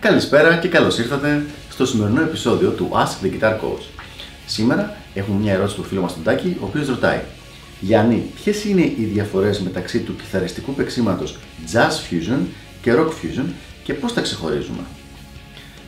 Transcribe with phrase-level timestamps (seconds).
[0.00, 3.82] Καλησπέρα και καλώς ήρθατε στο σημερινό επεισόδιο του Ask the Guitar Coach.
[4.46, 7.20] Σήμερα έχουμε μια ερώτηση του φίλου μας τον Τάκη, ο οποίος ρωτάει
[7.80, 11.38] Γιάννη, ποιες είναι οι διαφορές μεταξύ του κιθαριστικού παίξήματος
[11.72, 12.38] Jazz Fusion
[12.82, 13.46] και Rock Fusion
[13.84, 14.82] και πώς τα ξεχωρίζουμε;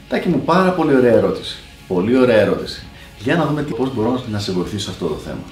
[0.09, 1.57] Τάκη μου, πάρα πολύ ωραία ερώτηση.
[1.89, 2.87] Πολύ ωραία ερώτηση.
[3.23, 5.43] Για να δούμε πώς μπορώ να σε βοηθήσω σε αυτό το θέμα.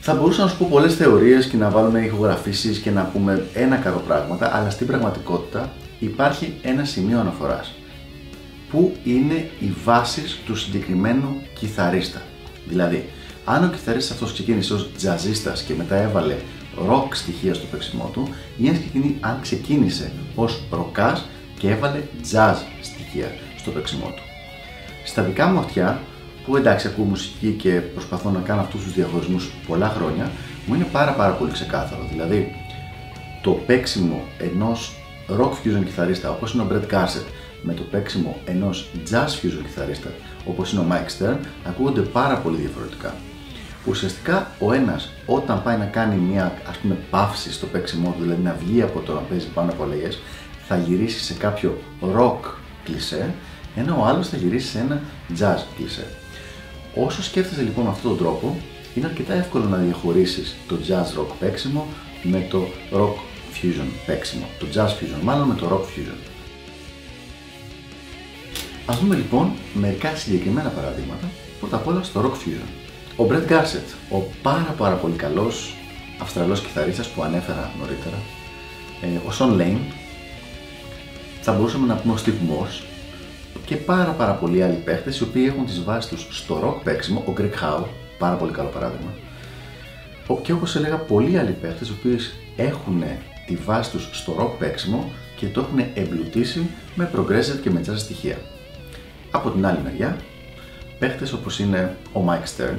[0.00, 3.76] Θα μπορούσα να σου πω πολλές θεωρίες και να βάλουμε ηχογραφήσεις και να πούμε ένα
[3.76, 7.72] καρό πράγματα, αλλά στην πραγματικότητα υπάρχει ένα σημείο αναφοράς.
[8.70, 12.22] Πού είναι οι βάσεις του συγκεκριμένου κιθαρίστα.
[12.68, 13.08] Δηλαδή,
[13.44, 16.36] αν ο κιθαρίστας αυτός ξεκίνησε ως τζαζίστας και μετά έβαλε
[16.86, 18.68] ροκ στοιχεία στο παίξιμό του, ή
[19.20, 21.24] αν ξεκίνησε ως ροκάς
[21.58, 22.02] και έβαλε
[22.32, 24.22] jazz στοιχεία στο παίξιμό του.
[25.04, 26.00] Στα δικά μου αυτιά,
[26.46, 30.30] που εντάξει ακούω μουσική και προσπαθώ να κάνω αυτούς τους διαχωρισμούς πολλά χρόνια,
[30.66, 32.06] μου είναι πάρα πάρα πολύ ξεκάθαρο.
[32.10, 32.54] Δηλαδή,
[33.42, 34.92] το παίξιμο ενός
[35.28, 37.26] rock fusion κιθαρίστα όπως είναι ο Brett Garsett
[37.62, 40.10] με το παίξιμο ενός jazz fusion κιθαρίστα
[40.46, 43.14] όπως είναι ο Mike Stern ακούγονται πάρα πολύ διαφορετικά.
[43.86, 48.42] Ουσιαστικά ο ένας όταν πάει να κάνει μια ας πούμε παύση στο παίξιμό του, δηλαδή
[48.42, 50.18] να βγει από το να παίζει πάνω από αλλαγές,
[50.68, 51.78] θα γυρίσει σε κάποιο
[52.16, 52.50] rock
[52.84, 53.34] κλισέ,
[53.76, 55.00] ενώ ο άλλος θα γυρίσει σε ένα
[55.38, 56.06] jazz κλισέ.
[56.94, 58.56] Όσο σκέφτεσαι λοιπόν με αυτόν τον τρόπο,
[58.94, 61.86] είναι αρκετά εύκολο να διαχωρίσεις το jazz rock παίξιμο
[62.22, 63.14] με το rock
[63.54, 66.18] fusion παίξιμο, το jazz fusion μάλλον με το rock fusion.
[68.86, 72.68] Ας δούμε λοιπόν μερικά συγκεκριμένα παραδείγματα, πρώτα απ' όλα στο rock fusion.
[73.16, 75.74] Ο Brett Garsett, ο πάρα πάρα πολύ καλός
[76.18, 78.18] Αυστραλός κιθαρίστας που ανέφερα νωρίτερα,
[79.00, 79.92] ε, ο Sean Lane,
[81.40, 82.93] θα μπορούσαμε να πούμε ο Steve Morse
[83.64, 87.24] και πάρα πάρα πολλοί άλλοι παίχτες οι οποίοι έχουν τις βάσεις τους στο rock παίξιμο,
[87.26, 87.84] ο Greg Howe,
[88.18, 89.12] πάρα πολύ καλό παράδειγμα,
[90.42, 92.18] και όπως έλεγα πολλοί άλλοι παίχτες οι οποίοι
[92.56, 93.04] έχουν
[93.46, 97.96] τη βάση τους στο rock παίξιμο και το έχουν εμπλουτίσει με progressive και με jazz
[97.96, 98.38] στοιχεία.
[99.30, 100.16] Από την άλλη μεριά,
[100.98, 102.78] παίχτες όπως είναι ο Mike Stern,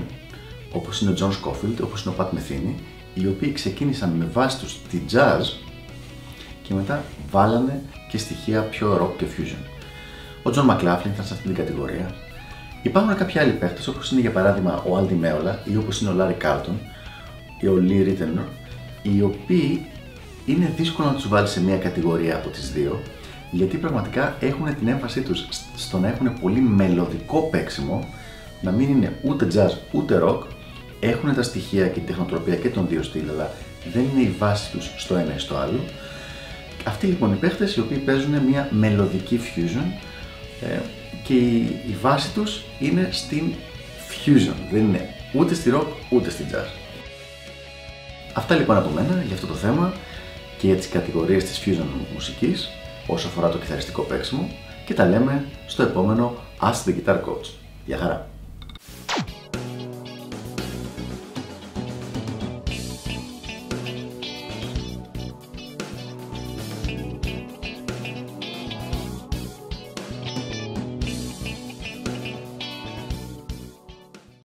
[0.71, 2.73] όπως είναι ο John Scofield, όπως είναι ο Pat Metheny,
[3.13, 5.41] οι οποίοι ξεκίνησαν με βάση τους τη jazz
[6.61, 9.74] και μετά βάλανε και στοιχεία πιο rock και fusion.
[10.47, 12.11] Ο John McLaughlin ήταν σε αυτή την κατηγορία.
[12.81, 16.15] Υπάρχουν κάποιοι άλλοι παίχτες όπως είναι για παράδειγμα ο Aldi Meola ή όπως είναι ο
[16.19, 16.75] Larry Carlton
[17.59, 18.47] ή ο Lee Ritenour,
[19.01, 19.85] οι οποίοι
[20.45, 23.01] είναι δύσκολο να τους βάλει σε μία κατηγορία από τις δύο,
[23.51, 25.45] γιατί πραγματικά έχουν την έμφασή τους
[25.75, 28.07] στο να έχουν πολύ μελωδικό παίξιμο,
[28.61, 30.41] να μην είναι ούτε jazz ούτε rock,
[30.99, 33.51] έχουν τα στοιχεία και την τεχνοτροπία και των δύο στυλ, αλλά
[33.93, 35.79] δεν είναι η βάση τους στο ένα ή στο άλλο.
[36.83, 40.13] Αυτοί λοιπόν οι παίχτες οι οποίοι παίζουν μια μελωδική fusion
[40.61, 40.79] ε,
[41.23, 43.53] και η, η βάση τους είναι στην
[44.09, 46.67] fusion, δεν είναι ούτε στη rock ούτε στη jazz.
[48.33, 49.93] Αυτά λοιπόν από μένα για αυτό το θέμα
[50.57, 52.69] και για τις κατηγορίες της fusion μουσικής
[53.07, 54.49] όσο αφορά το κιθαριστικό παίξιμο
[54.85, 57.49] και τα λέμε στο επόμενο Ask the Guitar Coach.
[57.85, 58.34] Γεια χαρά!